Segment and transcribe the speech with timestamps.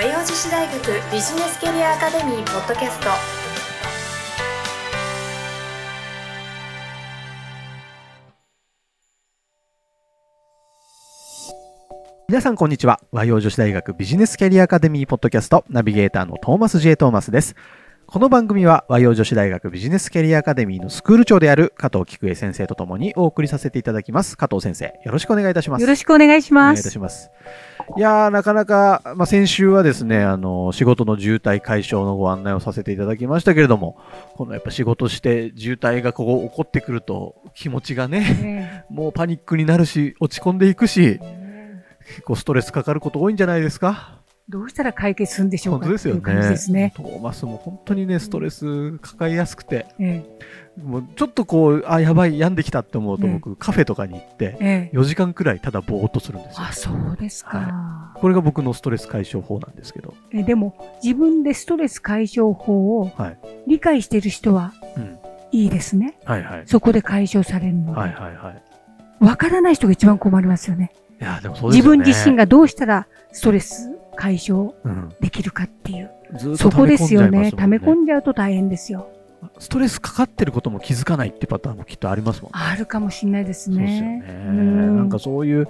[0.00, 0.80] 和洋女子大学
[1.12, 3.08] ビジネスキャリアアカデミーポッドキャスト。
[12.30, 12.98] 皆さんこんにちは。
[13.12, 17.54] 和洋女子大学ビジネスキャリアアカデミーポッドキャストナビゲーターのトーマス J トーマスです。
[18.12, 24.36] この番組は和洋女子大学ビジネスキャリアアカデミーのスクール長である加藤菊江先生とともにお送りさせていただきます。
[24.36, 25.82] 加藤先生よろしくお願いいたします。
[25.82, 26.90] よろしくお願いしお願いいたます。
[26.90, 27.30] します
[27.96, 33.96] いやーなかなか、まあ、先週はですねあの仕事の渋滞解消のご案内をさせていただきましたけれども
[34.34, 38.92] このやっぱ仕事して渋滞がこう起こってくると気持ちがねえ。
[38.92, 41.20] もうパニックになるし落ち込んでいくしえ。
[42.08, 44.19] 結構ストレスかかること多いんじゃないですか
[44.50, 46.20] どうしたら解決するんでしょう本当ですよね。
[46.70, 46.92] ね。
[46.96, 50.24] トーマスも本当にねストレス抱えやすくてえ
[50.82, 54.90] もうちょっとこうあやばい病んできたって思うとええ僕、カフェとかに行ってええ。
[54.92, 56.66] え4時間くらいただぼーっとするんですよ。
[56.68, 58.12] あ、そうですか。
[58.16, 60.14] これが僕のストレス解消法なんですけど。
[60.32, 65.18] えでも、自分でストレス解消法をはい、理解している人はうん、
[65.52, 66.18] いいですね。
[66.24, 66.62] はいはい。
[66.66, 68.00] そこで解消されるので。
[68.00, 68.62] はいはいはい。
[69.24, 70.92] わからない人が一番困りますよね。
[71.20, 76.10] いやでもそうです自よね分自身がどうしたらストレス解消うん、できるかっていう。
[76.36, 77.30] ずっとそこですよね。
[77.30, 79.08] 溜め込んじゃいますもん溜め込んじゃうと大変ですよ。
[79.58, 84.18] ストレスかかってることも気づかないってパターンもきっとありますもんねあるかもしれないですそうですよね。
[84.18, 84.44] ね。
[84.48, 85.66] うんなんかそういう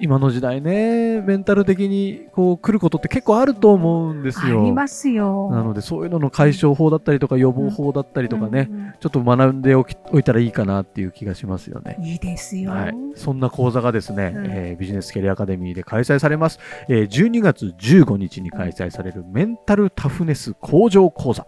[0.00, 4.62] 今の時代ね、メンタル的にこう来ることって結構あると思うんですよ。
[4.62, 5.50] ありますよ。
[5.50, 8.92] なのでそういうのの解消法だったりとか予防法だったりとかね、うんうん。
[8.98, 11.96] ちょっと学んでおきおいたらいいかなっていう気がしますよね。
[12.00, 12.70] いいですよ。
[12.70, 14.46] はい、そんな講座がですね、うん。
[14.46, 21.46] えービジネスキャリアアカデミーで開催されます、えー12月15日に開催されるメンタルタフネス向上講座。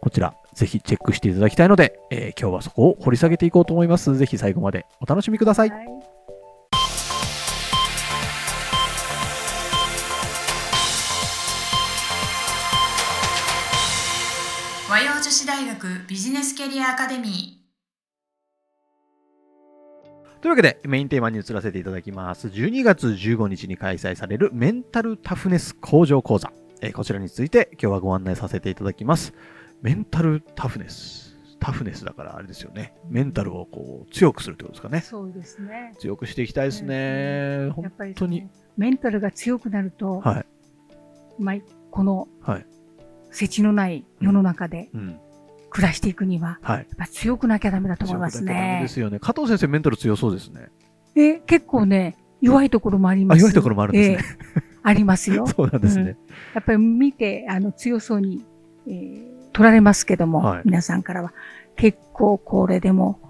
[0.00, 4.14] こちらぜひチェックしていただきたいので、えー今日はそこを掘り下げていこうと思います。
[4.16, 5.70] ぜひ最後までお楽しみください。
[5.70, 6.13] はい
[15.24, 17.62] 女子大学ビジネスキャリアアカデミ
[20.42, 29.32] というわけでメインテーマに移らせていただきます12月15日に開催されるメンタルタフネス向上講座、えーこちらについて今日はご案内させていただきます
[29.80, 35.94] メンタルタフネスタフネスだからあれですよねメンタルをこう強くするってことですかねそうですね。
[36.00, 37.68] 強くしていきたいですね。
[37.68, 38.46] や本っぱり当に。
[38.76, 40.46] メンタルが強くなると、はい。
[41.38, 41.56] まあ、
[41.90, 42.66] このはい。
[43.34, 45.18] 世知のない世の中でうん。
[45.70, 46.78] 暮らしていくには、はい。
[46.78, 48.88] やっぱ強くなきゃダメだと思います強くなきゃダメでね。
[48.88, 49.18] すよね。
[49.18, 50.68] 加藤先生、メンタル強そうですね。
[51.14, 53.38] で結構ね、弱いところもあります。
[53.38, 54.24] あ弱いところもあるんですね
[54.56, 55.46] ええありますよ。
[55.50, 56.16] そうなんですね。
[56.54, 58.44] やっぱり見て、あの、強そうに、
[58.86, 61.32] えー取られますけども、はい皆さんからは、
[61.76, 63.20] 結構これでも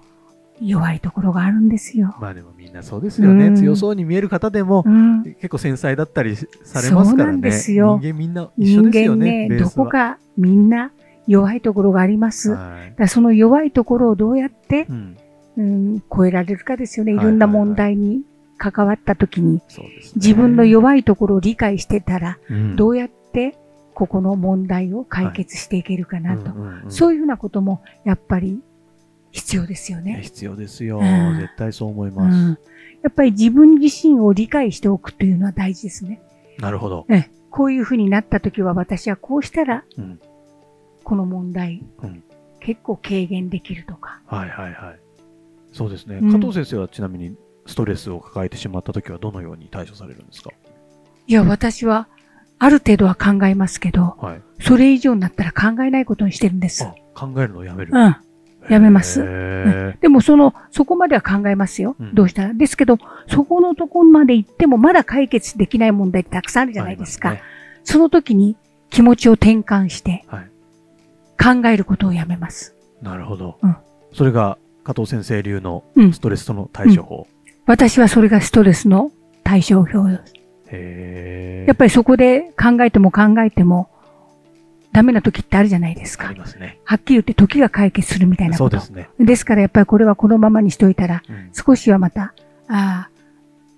[0.61, 2.15] 弱いところがあるんですよ。
[2.21, 3.47] まあでもみんなそうですよね。
[3.47, 5.23] うん強そうに見える方でもう、ん。
[5.25, 7.41] 結構繊細だったりされますからそうなんね。
[7.41, 9.49] ですよ人間みんな一緒人ですよね。
[9.49, 10.93] 間ね、どこかみんな
[11.27, 12.53] 弱いところがあります。
[12.53, 12.95] はい。
[12.97, 15.17] らその弱いところをどうやって、うん。
[15.57, 17.13] うん、超えられるかですよね。
[17.13, 18.23] いはいろんな問題に
[18.59, 20.13] 関わった時に、そうですね。
[20.17, 23.57] 自分の弱いところを理解してたら、うん、どうやって
[23.95, 26.53] ここの問題を解決していけるかなと。
[26.53, 28.61] うんうんうんそういうふうなこともやっぱり
[29.35, 30.21] 必要ですよね。
[30.23, 31.01] 必要ですよ。
[31.01, 32.37] うん絶対そう思いうます。
[32.37, 32.49] ん、
[33.03, 36.23] やっぱり自分自身を理解しておくというのは大事ですね。
[36.61, 37.05] なるほど。
[37.11, 40.21] ええこういうふうになった時は私はこうしたら、うん
[41.03, 42.23] この問題、うん
[42.61, 44.23] 結構軽減できるとか。
[44.27, 44.99] はいはいはい。
[45.73, 46.19] そうですね。
[46.23, 47.37] うん加藤先生はちなみに
[47.67, 50.51] ストレスを抱えてしまったときはどのように対処されるんですか？
[51.27, 52.07] いや、私は
[52.61, 54.43] ある程度は考えますけど、はい。
[54.61, 56.85] それ以上になったら考えないことにしてるんです。
[56.85, 57.91] あ、考えるのをやめる。
[57.93, 58.17] うん。
[58.69, 61.97] やめますへでもその、そこまでは考えますよ。
[61.99, 62.55] うんどうしたら。
[62.55, 62.99] ですけど、
[63.29, 67.37] そこのところまで行ってもまだ解決できない問題ってたくさんあるーじゃないですか。
[67.85, 68.57] その時に
[68.91, 70.25] 気持ちを転換して
[71.43, 72.75] 考えることをやめます。
[73.03, 73.13] はい。
[73.13, 73.59] なるほど。
[73.63, 73.77] うん
[74.13, 77.27] それが加藤先生流のうんストレスとの対処法。
[77.67, 79.11] 私はそれがストレスの
[79.43, 80.35] 対処表です。
[80.71, 81.65] へえ。
[81.67, 83.89] やっぱりそこで考えても考えても
[84.95, 86.39] ダメな時ってあるじゃないですかあり。
[86.39, 86.79] ますね。
[86.85, 88.71] はっきり言って時が解決するみたいなこと。
[88.71, 89.11] そうですね。
[89.19, 92.33] ですからやっぱりこれはこのままにしておいたらうん少しはまた、
[92.69, 93.11] ああ、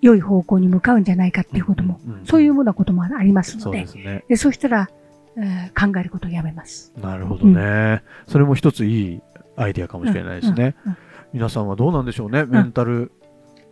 [0.02, 4.24] 良い方向に向かうんじゃないかっていうことも、んんんそういうようなこともありますそので、うですね。
[4.28, 4.90] でそうしたら、
[5.38, 6.92] えー考えることをやめます。
[7.00, 8.02] なるほどね。
[8.28, 9.20] それも一ついい
[9.56, 10.76] アイディアかもしれないですね。
[10.84, 10.98] うんうん
[11.32, 12.46] 皆さんはどうなんでしょうね。
[12.46, 13.12] メンタル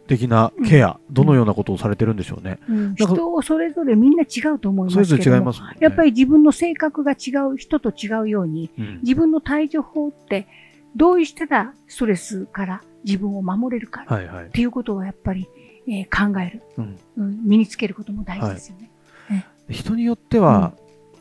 [0.07, 2.59] 的なケア、どのようなことをされてるんでしょうね。
[2.69, 5.53] うんか人それぞれみんな違うと思いますけどね。
[5.81, 10.47] やっぱり自分の性格が違う人と違うように、うん、自分の対処法って
[10.97, 14.51] どうしたらストレスから自分を守れるかっはいはい。
[14.51, 15.49] ていうことをやっぱり、
[15.87, 18.91] えー考える、うんうん身につけることも大事ですよね。
[19.69, 20.75] 人によっては、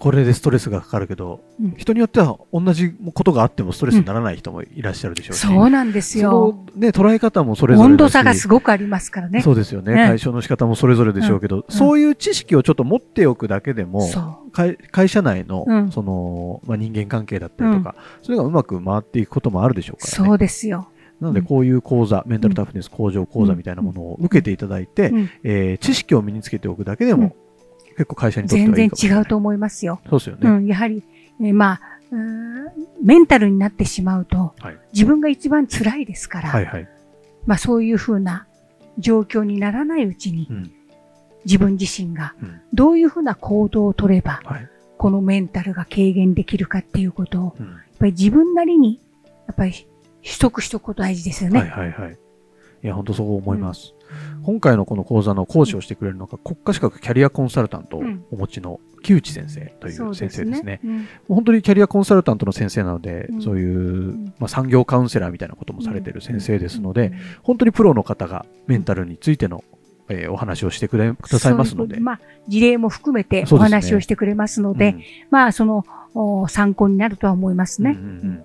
[0.03, 1.75] これでストレスがかかるけど、うん。
[1.77, 6.31] 人によっては同じことがあってもストレスにならない人もいらっしゃるでしょうし、そうなんですそよ。
[6.31, 9.41] のね、捉え方もそれぞれ温度差がすごくありますからね。
[9.41, 9.93] そうですよね。
[9.93, 10.07] ね。
[10.07, 14.05] 解消の仕方もそれぞれでしょうけど、そういう知識をちょっと持っておくだけでも、
[14.51, 15.89] 会会社内の、うん。
[15.93, 20.27] その、まあ、人間関係だったりとか、それがうまく回っていくこともあるでしょうからね。
[20.27, 20.89] そうですよ。
[21.21, 25.29] なので、こういう講座、メンタルタフネス向上講座みたいなものを受けていただいて、うん。
[25.45, 27.42] えー知識を身につけておくだけでも、うん
[27.93, 29.17] 結構会社にとってはいい全然。
[29.19, 29.99] 違うと思いますよ。
[30.09, 30.49] そうですよね。
[30.49, 31.03] うん、やはり、
[31.39, 31.81] えーまあ、
[32.11, 32.71] うーん
[33.03, 36.87] メンタルになってしまうと、はい自分が一番辛いですから、はいはい。
[37.45, 38.45] まあそういうふうな
[38.99, 40.71] 状況にならないうちに、うん
[41.45, 44.69] 自分自身がうんどういうふうな行動を取れば、はい。
[44.97, 48.99] このメンタルが軽減できるかっていうことを、うんやっぱり自分なりに、
[49.47, 49.71] やっぱり
[50.23, 51.59] 取得しておくこと大事ですよね。
[51.59, 52.17] はいはいはい。
[52.83, 53.93] いや、本当そう思います。
[54.43, 60.79] 今回のこの講座の講師をしてくれるのが、国家資格キャリアコンサルタントをお持ちの木内先生という先生ですね。
[60.83, 60.97] うん。
[60.97, 61.05] もう
[61.35, 63.41] 本当にキャリアコンサルタントの先生なので、うん。
[63.41, 67.13] そういう、んまあ、産業カウンセラーみたいなこともされてる先生ですので、、
[67.43, 69.63] 本当にプロの方がメンタルについての、
[70.09, 71.95] えーお話をしてくれくださいますので。
[71.95, 75.03] そういうまあ、事例も含めてお話をしてくれますので、うん。
[75.29, 77.91] まあ、その、お参考になるとは思いますね。
[77.91, 78.43] うんうんうん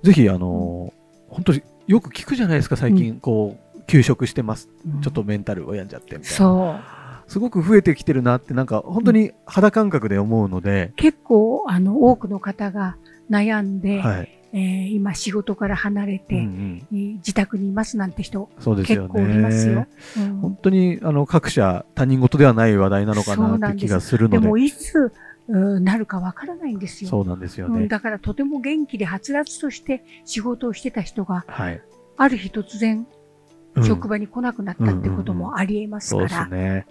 [0.00, 0.98] ぜひ、あのー
[1.28, 4.68] 本当によく聞くじゃないですか、最近、こう、休職してます。
[4.86, 6.36] うんちょっとメンタルを病んじゃってみたいな。
[6.36, 6.76] そ
[7.26, 7.30] う。
[7.30, 12.96] すごく増えてきてるなって、なんか本当に肌感覚で思うので、結構、あの、多くの方が
[13.30, 14.34] 悩んで、はい。
[14.54, 19.88] えー今仕事から離れて、うんうんえー自宅にいますなんて人、そうですよ結構おりますよね。。
[20.16, 24.38] うん本当にあの各社他人事ではない話題なのかなって気がするので。
[24.40, 25.12] でも、いつ、
[25.48, 27.10] うんなるかわからないんですよ。
[27.10, 27.88] そうなんですようんね。
[27.88, 31.82] だからとても元気ではつらつとして仕事をしてた人が、はい。
[32.16, 33.06] ある日突然うん
[33.84, 36.84] 職場に来なくなったってこともあり得ますから。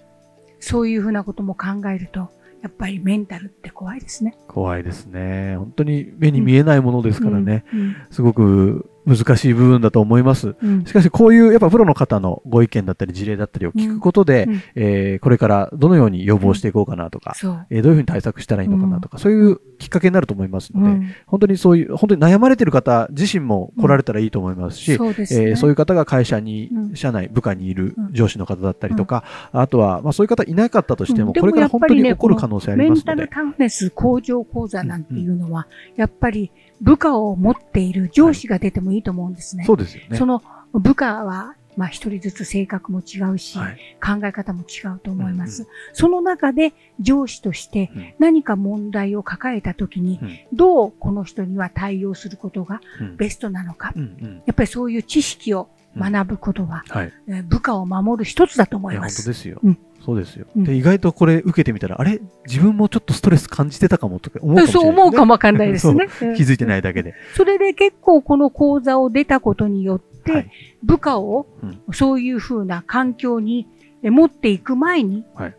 [0.59, 2.31] そういうふうなことも考えると、
[2.63, 4.35] やっぱりメンタルって怖いですね。
[4.47, 5.55] 怖いですね。
[5.57, 7.63] 本当に目に見えないものですからね。
[7.73, 7.95] うん。
[8.09, 10.55] すごく難しい部分だと思います。
[10.61, 10.83] うん。
[10.85, 14.61] しかし、こういうやっぱプロの方のご意見だったり事例だったりを聞くことで、うん。
[14.75, 17.33] えーこれからどのように予防していこうかなとか。
[17.69, 21.11] えーどういうふうに対策したらいいのかなとか、そういうきっかけになると思いますので、うん。
[21.25, 25.15] 本当にそういう、本当に悩まれてる方自身も来られたらいいと思いますし、そうね。
[25.19, 26.95] えーそういう方が会社に、うん。
[26.95, 28.13] 社内、部下にいるうん。
[28.13, 31.39] 上司の方だったりとか、あとは、まあそういう方いなかったとしても、うん。
[31.39, 33.15] これから本当に起こる可能性ありメンますので。
[33.15, 36.51] タルタフネス向上講座なんていうのは、やっぱり
[36.81, 39.63] 部下を持っている上司が出てもいいと思うんですね。
[39.65, 40.17] そうですよね。
[40.17, 40.41] その
[40.73, 43.77] 部下は、まあ一人ずつ性格も違うし、はい。
[44.03, 45.63] 考え方も違うと思います。
[45.63, 53.93] うんその中で上司としてうん何か問題を抱えたときに、うんどうこの人には対応することがうんベストなのか。
[53.95, 57.13] うんうんやっぱりそういう知識を学ぶことは、はい。
[57.27, 59.17] えー部下を守る一つだと思います。
[59.21, 59.77] 本当ですようん。
[60.05, 60.45] そうですよ。
[60.55, 62.21] うんで、意外とこれ受けてみたら、あれ？
[62.45, 66.07] 自分もちょっとストレス感じてたかもとか思うかもしれない、そう思うかもわかんないですね。
[66.37, 67.13] 気づいてないだけで。
[67.35, 70.51] それで結構この講座を出たことによって、はい。
[70.83, 73.67] 部下をうんそういうふうな環境に
[74.03, 75.55] え持っていく前にはい、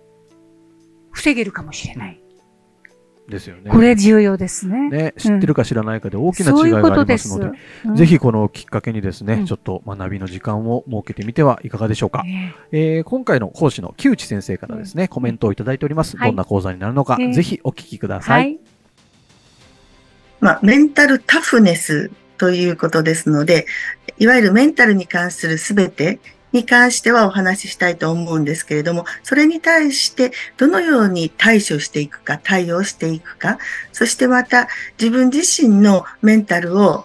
[1.11, 2.20] 防げるかもしれない。
[3.28, 3.70] ですよね。
[3.70, 4.88] これ重要ですね。
[4.88, 7.28] ね、知ってるか知らないかで大きな違いがあことです。
[7.28, 12.22] りますので、うんぜひこのきっかけにですね、うんちょっと学びの時間を設けてみてはいかがでしょうか。
[12.25, 16.16] ねえー今回の講師の木内先生からですね、コメントをいただいております。
[16.16, 18.32] はいどんな講座になるのか、えーぜひお聞きくださ。
[18.32, 18.58] はいい。
[20.40, 23.66] まあ、メンタルタフネスということですので、
[24.18, 26.20] いわゆるメンタルに関するすべて
[26.52, 33.59] に関してはお話ししたいと思うんですけれども、それに対してどのように対処していくか、対応していくか、
[33.93, 34.69] そしてまた
[35.00, 37.05] 自分自身のメンタルを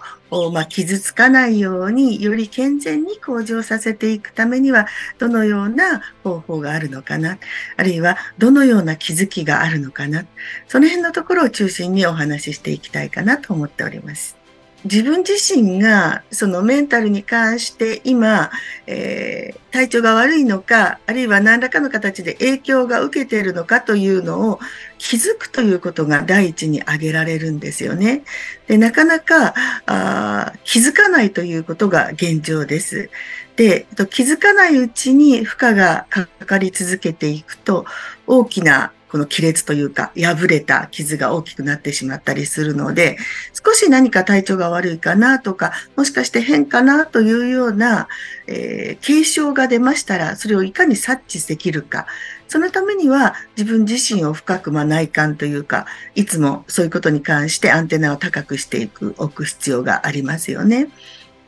[0.52, 4.86] まあ、傷つかないようにより健全に向上させていくためには
[5.18, 7.38] どのような方法があるのかな
[7.76, 10.26] あるいはどのような気づきがあるのかな
[10.66, 14.43] その辺のところを中心にお話ししていきたいかなと思っております。
[14.84, 18.50] 自分自身がそのメンタルに関して今、
[18.86, 24.60] えー体調が悪いのか、あるいは何らかの形で影響が受けているのかというのを
[24.98, 28.22] 気づくということが第一に挙げられるんですよね。
[28.68, 29.52] でなかなか
[29.86, 33.10] あ気づかないということが現状です。
[33.56, 37.84] で、気づかないうちに負荷がかかり続けていくと
[38.28, 43.16] 大きなこの亀裂というか破れた傷が大きくなってしまったりするので
[43.52, 48.08] 少し何か体調が悪いかなとかもしかして変かなというような、
[48.48, 52.06] えー警鐘が出ましたらそれをいかに察知できるか
[52.48, 60.88] そのためには自分自身を深くまあ内観というかいつもそういうことに関してアンテナを高くしていく置く必要がありますよね。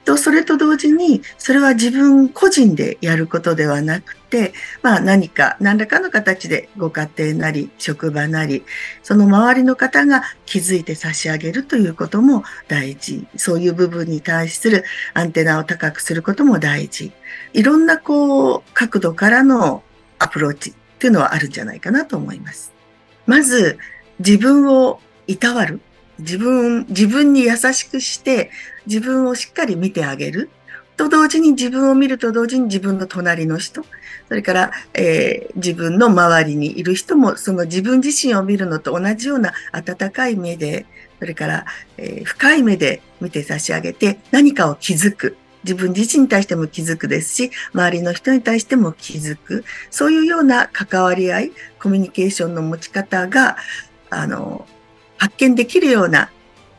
[0.06, 8.64] と、それと同時に、それは自分個人でやることではなくて、まあ何か、何らかの形でご家庭なり、職場なり、
[9.02, 13.26] その周りの方が気づいて差し上げるということも大事。
[13.36, 17.12] そういう部分に対するアンテナを高くすることも大事。
[17.52, 19.82] いろんなこう、角度からの
[20.20, 22.72] アプローチっていうのはあるんじゃないかなと思います。
[23.26, 23.76] まず、
[24.20, 25.80] 自分をいたわる。
[26.18, 28.50] 自分、自分に優しくして、
[28.86, 30.50] 自分をしっかり見てあげる。
[30.96, 33.84] と同時に自分を見ると同時に自分の隣の人、
[34.28, 40.86] それから、えー自分の周りにいる人もその自分自身を見るのと同じような温かい目で、
[41.18, 41.66] それから、
[41.98, 45.36] えー深い目で見て差し上げて何かを気づく。
[45.64, 49.64] 自分自身に対しても気づくですし、周りの人に対しても気づく。
[49.90, 53.56] そういうような関わり合い、コミュニケーションの持ち方が、
[54.08, 54.64] あの、
[55.18, 56.30] 発見できるような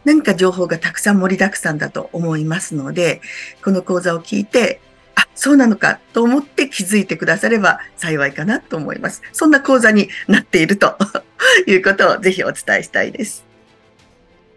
[0.08, 3.20] 何か情報がたくさん盛りだくさんだと思いますので、
[3.62, 4.80] この講座を聞いて、
[5.16, 9.22] あ、そうなのかと思って気づいてくだされば幸いかなと思います。
[9.34, 10.98] そんな講座になっていると
[11.68, 13.46] いうことをぜひお伝えしたいです。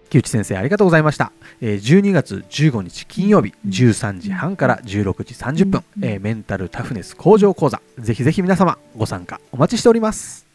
[0.09, 7.81] 木内先生ありがとうございました、えー12月15日金曜日13時半から16時30分、メンタルタフネス向上講座。
[7.99, 10.50] ぜひぜひ皆様ご参加お待ちしております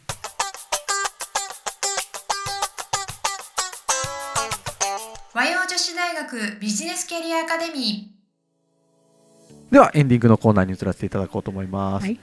[6.16, 8.10] 学ビジネスキャリアアカデミ
[9.70, 12.14] ではエンディングのコーナーに移らせていただこうと思います、はい。
[12.14, 12.18] い、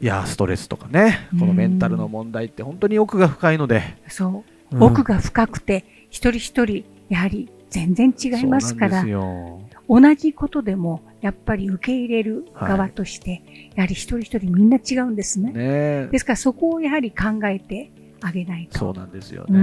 [0.00, 4.76] やーストレスとかねこのメンタルの問題って本当に奥が深いので、そう。
[4.76, 4.78] う。
[4.80, 4.82] ん。
[4.82, 9.02] 奥が深くて、一人一人、やはり全然違いますから。
[9.02, 9.80] そうなんです、よ。
[9.88, 13.42] 同じことでも、やっぱり受け入れる側として、
[13.76, 15.52] やはり一人一人みんな違うんですね。
[15.52, 18.78] ねですからそこをやはり考えてあげないと。
[18.78, 19.62] そうなんですよね、う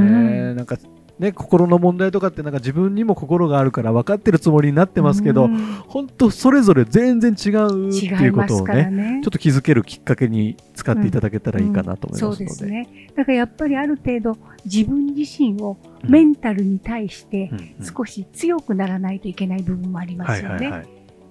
[0.54, 0.56] ん。
[0.56, 0.78] なんか
[1.20, 9.32] ね心の問題とかってなんか自分にも心があるから分かってるつもりになってますけど、うん本当それぞれ全然違うって違いことをねねちょっ。
[9.36, 12.46] と気づけるきっかけに使っていただけたらいいかなと思いそうますので。
[12.46, 13.10] ですね。
[13.16, 20.86] だからやっぱりある程度自分自身をメンタルに対してうんうん少し強くならないといけない部分もありますよね。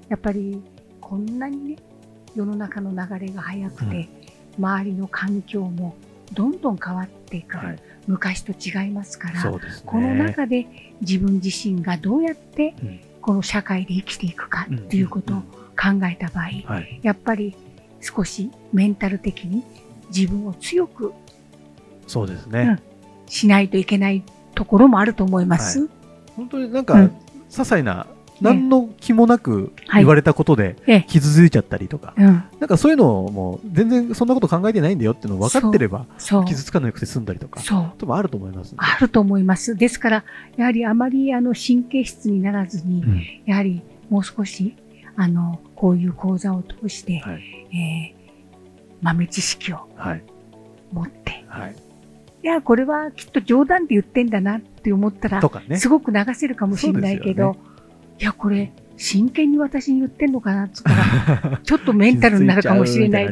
[0.09, 0.63] やっぱり
[1.01, 1.77] こんなにね、
[2.35, 4.09] 世の中の流れが速くて、
[4.59, 5.97] 周りの環境も
[6.35, 9.59] どんどん変わっていく、はい昔と違いますから、ね。
[9.85, 10.67] この中で
[11.01, 17.01] 自分自身がどうやってうんこの社会で生きていくかっていうことを考えた場合、はい。
[17.03, 17.57] やっぱり
[18.03, 19.65] 少しメンタル的に
[20.15, 21.15] 自分を強く
[22.07, 22.83] そうですね。
[23.27, 24.23] しないといけない
[24.55, 25.89] ところもあると思います。
[26.37, 27.07] 本当になんか、うん
[27.51, 28.07] 些細な、
[28.45, 32.25] 何の気もなくはい言われたことでええ傷ついちゃったりとか、うん、
[32.61, 36.07] なんかそういうのも全然そんなこと考えてないんだよっていうのを分かってれば。
[36.47, 37.93] 傷つかなくて済んだりとか、そう。
[37.99, 38.77] ともあると思いますんで。
[38.79, 39.77] あると思います。
[39.77, 40.25] ですから、
[40.57, 44.77] やはりあまりあの神経質にならずに、うんやはりもう少し、
[45.17, 47.43] あの、こういう講座を通して、はい。
[47.73, 48.25] えー
[49.05, 50.23] 豆知識をはい。
[50.93, 51.77] 持って、はい。
[52.43, 55.77] いや、これはきっと冗談で言ってんだなって思ったらと、かね。
[55.77, 57.57] すごく流せるかもしれないけど、
[58.19, 63.25] いや、これ、真剣に私に言ってんのかなって言ったら、 ちょっとメンタルになるかもしれない。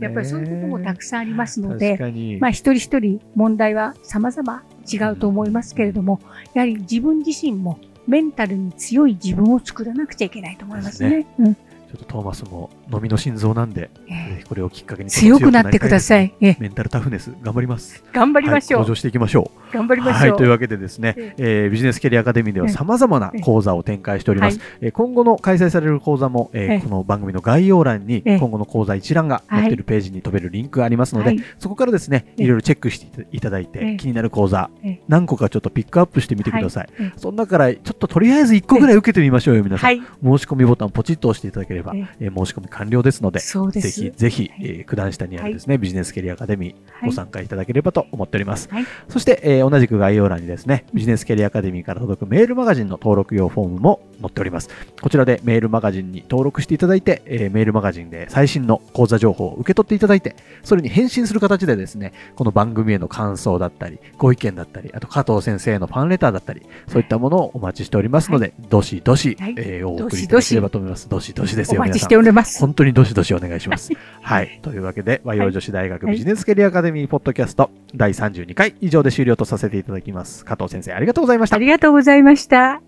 [0.00, 1.98] やっぱりそういうこともたくさんありますので。
[2.40, 6.20] まあ一人一人問題は様々違うと思いますけれども、
[6.54, 11.26] やはり自分自身もメンタルに強い自分を作らなくちゃいけないと思いますね。
[11.38, 11.56] うん
[11.92, 16.26] ちょっとトーマスも飲みの心臓なんで、ええぜひこれをきっかけに強くなってください。
[16.26, 16.32] い。
[16.40, 18.02] ええメンタルタフネス頑張ります。
[18.14, 18.80] 頑張りましょう。
[18.80, 19.74] はい向上していきましょう。
[19.74, 20.30] 頑張りましょう。
[20.30, 24.58] はい、というわけでですね、ええービジネスキャリアアカデミーではええ様々な講座を展開しております。
[24.80, 36.88] えー今後の開催される講座も、えーええこの番組の概要欄にええ今後の講座一覧が載っているページに飛べるリンクがありますので、はいそこからですね、ええいろいろチェックしていただいて、ええ気になる講座ええ、何個かちょっとピックアップしてみてください。
[37.16, 39.90] その中からちょっととりあえず1個ぐらい受けてみましょうよ、皆さん。
[39.90, 39.98] はい。
[39.98, 40.04] 申
[40.38, 42.28] し込みボタンをポチッと押していただければ、ええ。
[42.30, 43.58] ー申し込み完了ですので、です。
[43.70, 44.60] ぜひぜひ、はい。
[44.60, 47.10] えー九段下にあるですね、ビジネスキャリアアカデミー、はい。
[47.10, 48.68] ご参加いただければと思っております。
[48.70, 48.86] はい。
[49.08, 54.68] そして、えー同じく概要欄にですね、ビジネスキャリアアカデミーから届くメールマガジンの登録用フォームも載っております。
[55.00, 69.54] こちらでメールマガジンに登録していただいて、えーメールマガジンで最新の講座情報を受け取っていただいて、それに返信する形でですね、この番組への感想だったり、ご意見だったり、あと加藤先生へのファンレターだったり、そういったものをお待ちしておりますので、どしどし、はい。
[69.58, 71.08] えーお送りいただければと思います。
[71.08, 72.60] どしどしですよ、お待ちしております。
[72.60, 73.90] 本当にどしどしお願いします。
[74.22, 74.60] はい。
[74.62, 80.44] というわけで、和洋女子大学はいビジネスキャリアアカデミーポッドキャスト第32回以上で終了とさせていただきます。
[80.44, 81.58] 加藤先生、ありがとうございましたあ。
[81.58, 82.82] りがとうございました。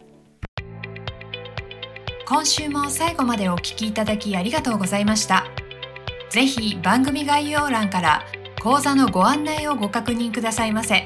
[2.26, 5.44] 今週も最後までお聞きいただきありがとうございました
[6.30, 8.24] ぜひ番組概要欄から
[8.62, 11.04] 講座のご案内をご確認くださいませ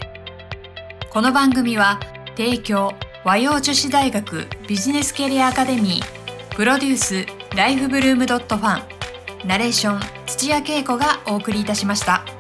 [1.10, 1.98] この番組は
[2.36, 2.94] 提供
[3.24, 7.26] 和洋女子大学ビジネスキャリアアカデミープロデュース
[7.56, 8.84] ライフブルームドットファ
[9.44, 12.37] ンナレーション土屋恵子がお送りいたしました。